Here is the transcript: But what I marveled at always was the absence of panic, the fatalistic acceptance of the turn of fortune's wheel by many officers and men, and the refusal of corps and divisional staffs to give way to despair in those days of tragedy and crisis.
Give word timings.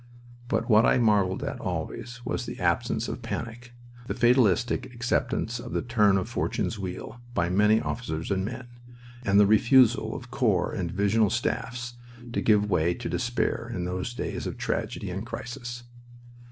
But 0.47 0.67
what 0.67 0.83
I 0.83 0.97
marveled 0.97 1.43
at 1.43 1.59
always 1.61 2.21
was 2.25 2.47
the 2.47 2.59
absence 2.59 3.07
of 3.07 3.21
panic, 3.21 3.73
the 4.07 4.15
fatalistic 4.15 4.91
acceptance 4.95 5.59
of 5.59 5.73
the 5.73 5.83
turn 5.83 6.17
of 6.17 6.27
fortune's 6.27 6.79
wheel 6.79 7.21
by 7.35 7.49
many 7.49 7.79
officers 7.79 8.31
and 8.31 8.43
men, 8.43 8.65
and 9.23 9.39
the 9.39 9.45
refusal 9.45 10.15
of 10.15 10.31
corps 10.31 10.73
and 10.73 10.89
divisional 10.89 11.29
staffs 11.29 11.97
to 12.33 12.41
give 12.41 12.67
way 12.67 12.95
to 12.95 13.09
despair 13.09 13.69
in 13.71 13.85
those 13.85 14.15
days 14.15 14.47
of 14.47 14.57
tragedy 14.57 15.11
and 15.11 15.27
crisis. 15.27 15.83